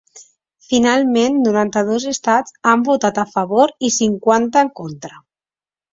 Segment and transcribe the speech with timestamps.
[0.67, 5.23] Finalment noranta-dos estats han votat a favor i cinquanta en contra.